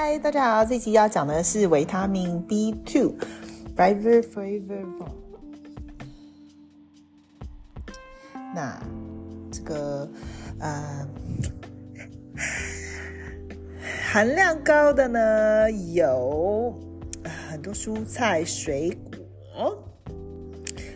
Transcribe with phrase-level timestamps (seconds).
[0.00, 4.86] 嗨，大家好，这期要讲的是维他命 B two，River f i v e r。
[8.54, 8.80] 那
[9.50, 10.08] 这个
[10.60, 11.08] 呃
[14.12, 16.78] 含量高的呢，有
[17.50, 18.96] 很多蔬菜水
[19.56, 19.84] 果。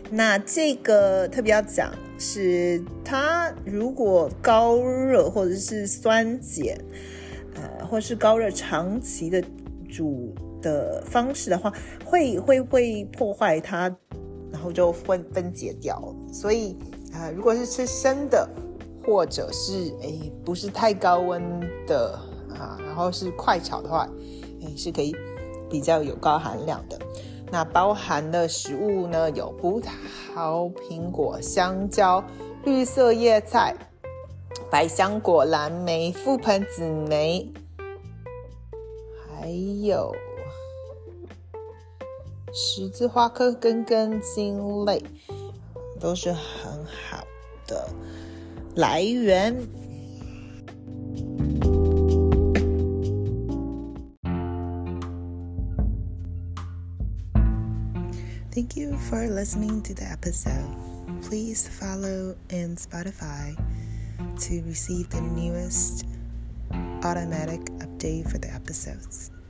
[0.09, 6.77] 那这个特别要讲是，它如果高热或者是酸碱。
[7.93, 9.39] 或是高热长期的
[9.87, 11.71] 煮的方式的话，
[12.03, 13.81] 会会会破坏它，
[14.51, 16.01] 然后就分分解掉。
[16.33, 16.75] 所以
[17.13, 18.49] 啊，如果是吃生的，
[19.05, 20.11] 或者是哎
[20.43, 21.43] 不是太高温
[21.85, 22.19] 的
[22.57, 24.09] 啊，然后是快炒的话，
[24.63, 25.15] 哎是可以
[25.69, 26.97] 比较有高含量的。
[27.51, 32.23] 那包含的食物呢，有葡萄、苹果、香蕉、
[32.65, 33.75] 绿色叶菜。
[34.71, 37.47] 百香果、蓝莓、覆盆子莓，
[39.42, 39.50] 还
[39.84, 40.14] 有
[42.52, 45.02] 十字花科根根茎类，
[45.98, 47.24] 都是很好
[47.66, 47.88] 的
[48.74, 49.54] 来源。
[58.50, 60.74] Thank you for listening to the episode.
[61.22, 63.54] Please follow in Spotify.
[64.40, 66.06] to receive the newest
[67.02, 67.60] automatic
[68.03, 69.42] update for the episodes.